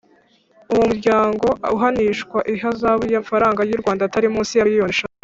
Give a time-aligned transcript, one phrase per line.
[0.73, 5.15] uwo muryango uhanishwa ihazabu y’amafaranga y’u rwanda atari munsi ya miliyoni eshatu